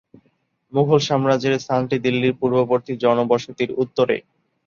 [0.73, 4.17] মুঘল সাম্রাজ্যের স্থানটি দিল্লির পূর্ববর্তী জনবসতির উত্তরে।